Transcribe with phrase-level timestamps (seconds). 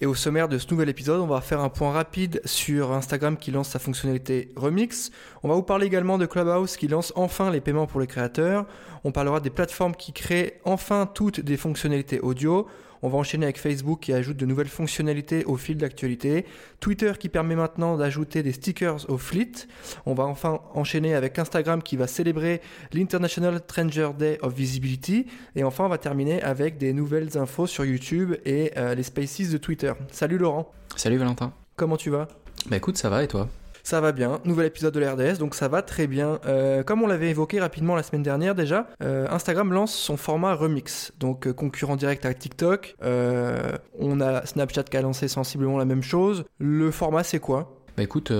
[0.00, 3.36] et au sommaire de ce nouvel épisode, on va faire un point rapide sur Instagram
[3.36, 5.10] qui lance sa fonctionnalité Remix.
[5.42, 8.66] On va vous parler également de Clubhouse qui lance enfin les paiements pour les créateurs.
[9.04, 12.66] On parlera des plateformes qui créent enfin toutes des fonctionnalités audio.
[13.06, 16.44] On va enchaîner avec Facebook qui ajoute de nouvelles fonctionnalités au fil d'actualité.
[16.80, 19.68] Twitter qui permet maintenant d'ajouter des stickers au fleet.
[20.06, 22.60] On va enfin enchaîner avec Instagram qui va célébrer
[22.92, 25.26] l'International Stranger Day of Visibility.
[25.54, 29.50] Et enfin, on va terminer avec des nouvelles infos sur YouTube et euh, les spaces
[29.50, 29.92] de Twitter.
[30.10, 30.72] Salut Laurent.
[30.96, 31.52] Salut Valentin.
[31.76, 32.26] Comment tu vas?
[32.68, 33.48] Bah écoute, ça va et toi?
[33.86, 36.40] Ça va bien, nouvel épisode de l'RDS, donc ça va très bien.
[36.46, 40.54] Euh, comme on l'avait évoqué rapidement la semaine dernière déjà, euh, Instagram lance son format
[40.54, 42.96] remix, donc euh, concurrent direct avec TikTok.
[43.00, 46.42] on a Snapchat qui a lancé sensiblement la même chose.
[46.58, 47.80] Le format c'est quoi?
[47.96, 48.32] Bah écoute,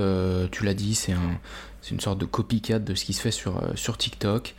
[0.51, 1.39] tu l'as dit, c'est un
[1.81, 4.57] c'est une sorte de copycat de ce qui se fait sur TikTok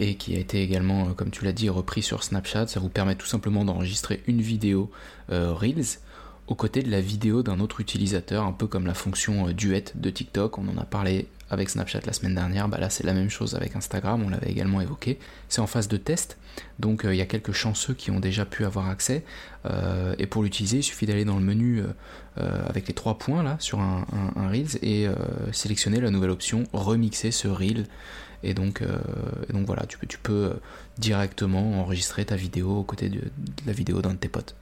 [0.00, 2.66] et qui a été également, comme tu l'as dit, repris sur Snapchat.
[2.66, 4.90] Ça vous permet tout simplement d'enregistrer une vidéo
[5.28, 6.00] Reels
[6.48, 9.84] aux côtés de la vidéo d'un autre utilisateur, un peu comme la fonction euh, duet
[9.94, 13.14] de TikTok, on en a parlé avec Snapchat la semaine dernière, bah là c'est la
[13.14, 15.18] même chose avec Instagram, on l'avait également évoqué.
[15.48, 16.38] C'est en phase de test,
[16.78, 19.24] donc euh, il y a quelques chanceux qui ont déjà pu avoir accès.
[19.64, 21.82] Euh, et pour l'utiliser, il suffit d'aller dans le menu
[22.36, 24.04] avec les trois points là sur un,
[24.36, 25.08] Reels et
[25.52, 27.86] sélectionner la nouvelle option remixer ce Reel.
[28.42, 28.82] Et donc,
[29.64, 30.52] voilà, tu peux, tu peux
[30.98, 33.22] directement enregistrer ta vidéo aux côtés de
[33.66, 34.54] la vidéo d'un de tes potes.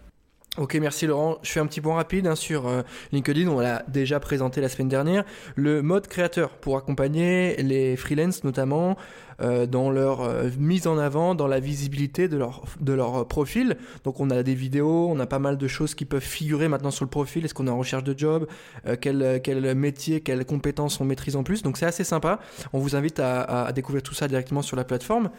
[0.57, 1.39] Ok, merci Laurent.
[1.43, 4.69] Je fais un petit point rapide hein, sur euh, LinkedIn, on l'a déjà présenté la
[4.69, 5.25] semaine dernière.
[5.57, 8.97] Le mode créateur pour accompagner les freelances notamment
[9.41, 13.77] euh, dans leur euh, mise en avant, dans la visibilité de leur, de leur profil.
[14.05, 16.93] Donc on a des vidéos, on a pas mal de choses qui peuvent figurer maintenant
[16.93, 17.45] sur le profil.
[17.45, 18.47] Est-ce qu'on est en recherche de job
[19.01, 21.65] quel, quel métier, quelles compétences on maîtrise en plus?
[21.65, 22.39] Donc c'est assez sympa.
[22.73, 25.31] On vous invite à, à découvrir tout ça directement sur la plateforme.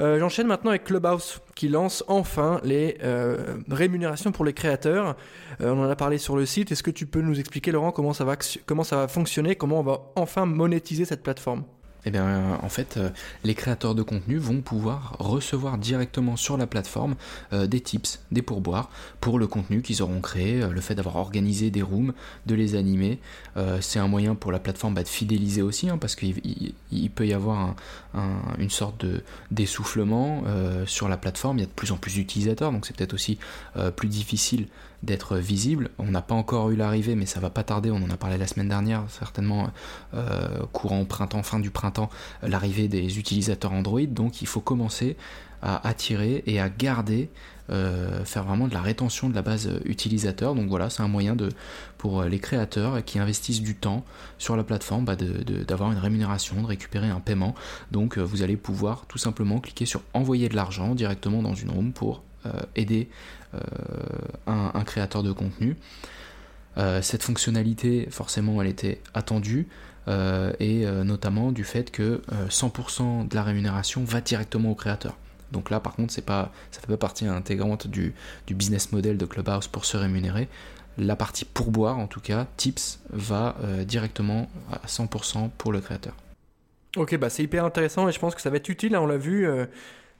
[0.00, 5.16] Euh, j'enchaîne maintenant avec Clubhouse qui lance enfin les euh, rémunérations pour les créateurs.
[5.60, 6.72] Euh, on en a parlé sur le site.
[6.72, 8.36] Est-ce que tu peux nous expliquer, Laurent, comment ça va,
[8.66, 11.64] comment ça va fonctionner, comment on va enfin monétiser cette plateforme?
[12.04, 13.10] Eh bien, en fait, euh,
[13.44, 17.14] les créateurs de contenu vont pouvoir recevoir directement sur la plateforme
[17.52, 18.90] euh, des tips, des pourboires
[19.20, 22.12] pour le contenu qu'ils auront créé, euh, le fait d'avoir organisé des rooms,
[22.46, 23.18] de les animer.
[23.80, 26.74] c'est un moyen pour la plateforme bah, de fidéliser aussi, hein, parce qu'il
[27.14, 27.74] peut y avoir
[28.58, 30.42] une sorte de d'essoufflement
[30.86, 31.58] sur la plateforme.
[31.58, 33.38] Il y a de plus en plus d'utilisateurs, donc c'est peut-être aussi
[33.96, 34.66] plus difficile
[35.02, 35.90] d'être visible.
[35.98, 37.90] On n'a pas encore eu l'arrivée, mais ça va pas tarder.
[37.90, 39.70] On en a parlé la semaine dernière, certainement
[40.72, 42.10] courant printemps, fin du printemps
[42.42, 45.16] l'arrivée des utilisateurs Android, donc il faut commencer
[45.62, 47.30] à attirer et à garder,
[47.70, 50.54] euh, faire vraiment de la rétention de la base utilisateur.
[50.56, 51.50] Donc voilà, c'est un moyen de,
[51.98, 54.04] pour les créateurs qui investissent du temps
[54.38, 57.54] sur la plateforme bah, d'avoir une rémunération, de récupérer un paiement.
[57.92, 61.70] Donc euh, vous allez pouvoir tout simplement cliquer sur envoyer de l'argent directement dans une
[61.70, 62.31] room pour euh,
[62.76, 63.08] aider
[64.46, 65.76] un, créateur de contenu.
[66.76, 69.68] cette fonctionnalité, forcément, elle était attendue.
[70.08, 74.74] Euh, et euh, notamment du fait que 100% euh, de la rémunération va directement au
[74.74, 75.16] créateur.
[75.52, 78.14] Donc là, par contre, c'est pas, ça fait pas partie intégrante du,
[78.46, 80.48] du, business model de Clubhouse pour se rémunérer.
[80.98, 86.14] La partie pourboire, en tout cas, Tips, va directement à 100% pour le créateur.
[86.96, 88.94] Ok, bah c'est hyper intéressant et je pense que ça va être utile.
[88.94, 89.46] Hein, on l'a vu,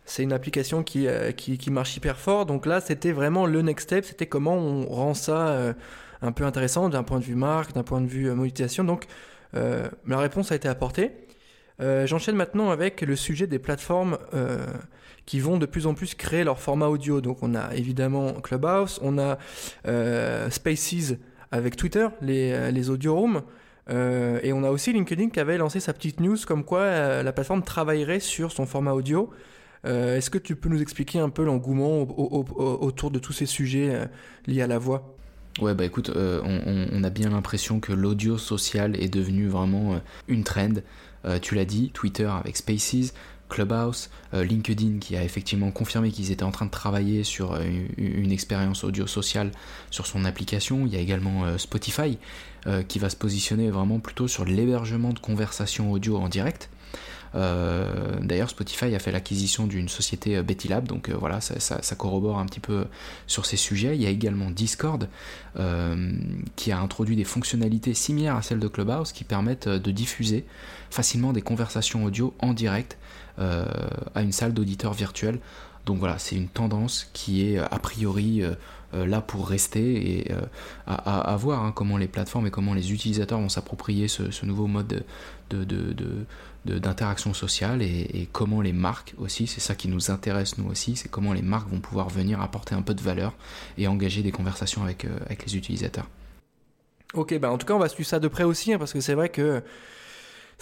[0.04, 2.46] c'est une application qui, qui, qui, marche hyper fort.
[2.46, 4.04] Donc là, c'était vraiment le next step.
[4.04, 5.74] C'était comment on rend ça
[6.22, 8.84] un peu intéressant d'un point de vue marque, d'un point de vue monétisation.
[8.84, 9.06] Donc
[9.54, 11.10] euh, la réponse a été apportée.
[11.80, 14.64] Euh, j'enchaîne maintenant avec le sujet des plateformes euh,
[15.26, 17.20] qui vont de plus en plus créer leur format audio.
[17.20, 19.38] Donc on a évidemment Clubhouse, on a
[20.50, 21.14] Spaces
[21.50, 23.42] avec Twitter, les, les audio rooms.
[23.90, 27.62] et on a aussi LinkedIn qui avait lancé sa petite news comme quoi la plateforme
[27.62, 29.30] travaillerait sur son format audio.
[29.84, 34.08] Est-ce que tu peux nous expliquer un peu l'engouement autour de tous ces sujets
[34.46, 35.16] liés à la voix?
[35.60, 36.40] Ouais, bah écoute, euh,
[36.92, 40.80] on, a bien l'impression que l'audio social est devenu vraiment euh, une trend.
[41.26, 43.12] Euh, tu l'as dit, Twitter avec Spaces,
[43.50, 48.82] Clubhouse, LinkedIn qui a effectivement confirmé qu'ils étaient en train de travailler sur une, expérience
[48.82, 49.50] audio sociale
[49.90, 50.86] sur son application.
[50.86, 52.16] Il y a également Spotify
[52.88, 56.70] qui va se positionner vraiment plutôt sur l'hébergement de conversations audio en direct.
[57.34, 62.60] D'ailleurs, Spotify a fait l'acquisition d'une société Betty Lab, donc voilà, ça, corrobore un petit
[62.60, 62.84] peu
[63.26, 63.96] sur ces sujets.
[63.96, 65.08] Il y a également Discord
[66.56, 70.44] qui a introduit des fonctionnalités similaires à celles de Clubhouse qui permettent de diffuser
[70.90, 72.98] facilement des conversations audio en direct
[73.38, 75.38] à une salle d'auditeurs virtuels.
[75.86, 78.54] Donc voilà, c'est une tendance qui est a priori euh,
[78.94, 80.40] là pour rester et euh,
[80.86, 85.04] à, voir hein, comment les plateformes et comment les utilisateurs vont s'approprier ce, nouveau mode
[86.64, 91.08] d'interaction sociale et, comment les marques aussi, c'est ça qui nous intéresse nous aussi, c'est
[91.10, 93.34] comment les marques vont pouvoir venir apporter un peu de valeur
[93.78, 96.08] et engager des conversations avec, euh, les utilisateurs.
[97.14, 99.00] Ok, bah en tout cas on va suivre ça de près aussi, hein, parce que
[99.00, 99.62] c'est vrai que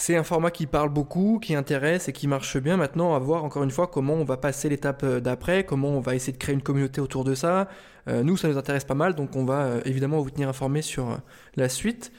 [0.01, 2.79] c'est un format qui parle beaucoup, qui intéresse et qui marche bien.
[2.79, 6.15] Maintenant, à voir encore une fois comment on va passer l'étape d'après, comment on va
[6.15, 7.69] essayer de créer une communauté autour de ça,
[8.09, 10.81] euh, nous, ça nous intéresse pas mal, donc on va euh, évidemment vous tenir informé
[10.81, 11.17] sur euh,
[11.57, 12.13] la suite.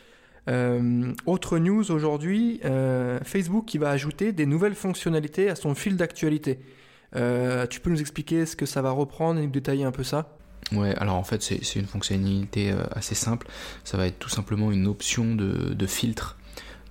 [1.25, 2.61] autre news aujourd'hui,
[3.23, 6.59] Facebook qui va ajouter des nouvelles fonctionnalités à son fil d'actualité.
[7.13, 10.37] tu peux nous expliquer ce que ça va reprendre et nous détailler un peu ça?
[10.71, 13.47] Ouais, alors en fait c'est une fonctionnalité assez simple.
[13.83, 16.37] Ça va être tout simplement une option de filtre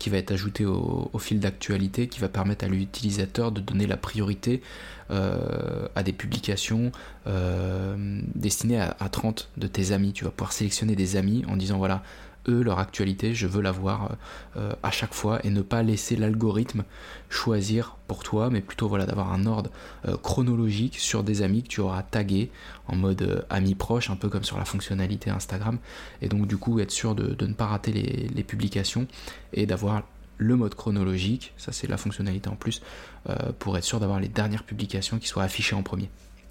[0.01, 3.99] qui va être ajouté au, fil d'actualité, qui va permettre à l'utilisateur de donner la
[3.99, 4.63] priorité
[5.11, 6.91] euh, à des publications
[7.27, 10.13] euh, destinées à, à, 30 de tes amis.
[10.13, 12.03] Tu vas pouvoir sélectionner des amis en disant voilà,
[12.49, 14.17] eux, leur actualité, je veux l'avoir
[14.57, 16.85] euh, à chaque fois et ne pas laisser l'algorithme
[17.29, 19.71] choisir pour toi, mais plutôt voilà d'avoir un ordre
[20.09, 22.51] euh, chronologique sur des amis que tu auras tagués
[22.87, 25.79] en mode euh, ami proche, un peu comme sur la fonctionnalité Instagram,
[26.23, 29.07] et donc du coup être sûr de, ne pas rater les, publications
[29.53, 30.03] et d'avoir
[30.39, 32.81] le mode chronologique, ça c'est la fonctionnalité en plus,
[33.59, 36.09] pour être sûr d'avoir les dernières publications qui soient affichées en premier,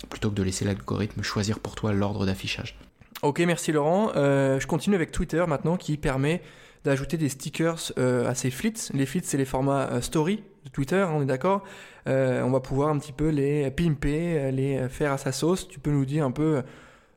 [0.09, 2.77] plutôt que de laisser l'algorithme choisir pour toi l'ordre d'affichage.
[3.21, 4.11] Ok, merci Laurent.
[4.15, 6.41] Euh, je continue avec Twitter maintenant qui permet
[6.85, 8.73] d'ajouter des stickers euh, à ses flits.
[8.93, 11.63] Les flits, c'est les formats euh, story de Twitter, on est d'accord.
[12.05, 15.67] on va pouvoir un petit peu les pimper, les faire à sa sauce.
[15.67, 16.63] Tu peux nous dire un peu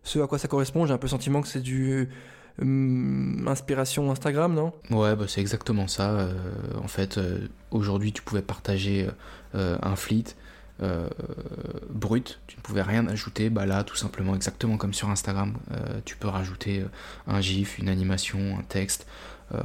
[0.02, 2.08] ce à quoi ça correspond J'ai un peu le sentiment que c'est du
[2.60, 4.72] hum, inspiration Instagram, non?
[4.90, 6.28] Ouais, bah, c'est exactement ça.
[6.82, 7.20] en fait,
[7.70, 9.08] aujourd'hui, tu pouvais partager
[9.54, 10.34] un fleet
[10.82, 11.08] euh,
[11.90, 16.00] brut, tu ne pouvais rien ajouter, bah là tout simplement exactement comme sur Instagram, euh,
[16.04, 16.88] tu peux rajouter euh,
[17.26, 19.06] un gif, une animation, un texte,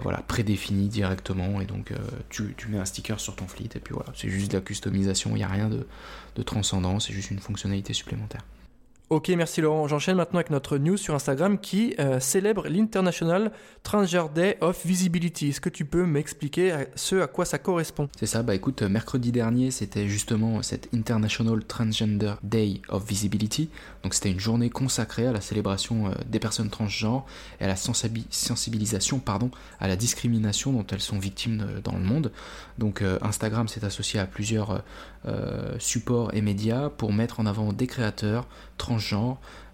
[0.02, 1.62] voilà, prédéfini directement.
[1.62, 1.94] Et donc
[2.28, 3.70] tu, mets un sticker sur ton fleet.
[3.76, 5.88] Et puis voilà, c'est juste de la customisation, il n'y a rien de,
[6.36, 8.42] de transcendant, c'est juste une fonctionnalité supplémentaire.
[9.10, 9.88] Ok, merci Laurent.
[9.88, 15.48] J'enchaîne maintenant avec notre news sur Instagram qui euh, célèbre l'International Transgender Day of Visibility.
[15.48, 18.10] Est-ce que tu peux m'expliquer ce à quoi ça correspond?
[18.20, 23.70] C'est ça, bah écoute, euh, mercredi dernier, c'était justement cette International Transgender Day of Visibility.
[24.04, 27.26] Donc c'était une journée consacrée à la célébration euh, des personnes transgenres
[27.62, 32.34] et à la sensibilisation pardon, à la discrimination dont elles sont victimes dans le monde.
[32.78, 34.84] Donc Instagram s'est associé à plusieurs
[35.80, 38.48] supports et médias pour mettre en avant des créateurs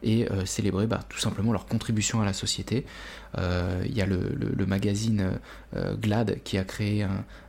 [0.04, 2.86] et euh, célébrer bah, tout simplement leur contribution à la société.
[3.38, 5.40] Euh, il y a le, magazine
[5.76, 7.04] euh, GLAD qui a créé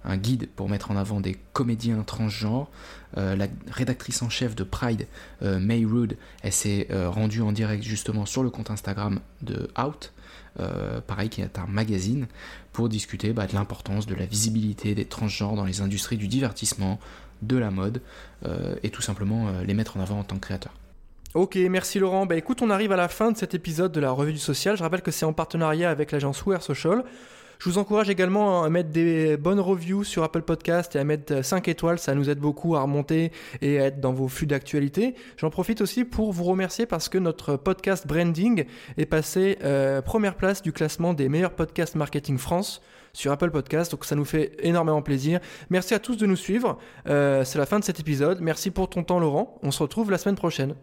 [0.05, 2.71] un, guide pour mettre en avant des comédiens transgenres.
[3.17, 5.06] la rédactrice en chef de Pride,
[5.43, 10.12] May Rood, elle s'est rendue en direct justement sur le compte Instagram de Out.
[11.06, 12.26] pareil, qui est un magazine,
[12.73, 17.00] pour discuter bah, de l'importance de la visibilité des transgenres dans les industries du divertissement,
[17.43, 18.03] de la mode,
[18.82, 20.75] et tout simplement les mettre en avant en tant que créateurs.
[21.34, 22.26] Ok, merci Laurent.
[22.26, 24.76] Bah écoute, on arrive à la fin de cet épisode de la revue du social.
[24.76, 27.02] Je rappelle que c'est en partenariat avec l'agence Wear Social.
[27.58, 31.44] Je vous encourage également à mettre des bonnes reviews sur Apple Podcast et à mettre
[31.44, 33.32] 5 étoiles, ça nous aide beaucoup à remonter
[33.62, 35.16] et à être dans vos flux d'actualité.
[35.37, 38.66] J'en profite aussi pour vous remercier parce que notre podcast Branding
[38.97, 42.80] est passé euh, première place du classement des meilleurs podcasts marketing France
[43.12, 45.40] sur Apple Podcast, donc ça nous fait énormément plaisir.
[45.68, 46.78] Merci à tous de nous suivre,
[47.09, 48.40] euh, c'est la fin de cet épisode.
[48.40, 50.76] Merci pour ton temps Laurent, on se retrouve la semaine prochaine.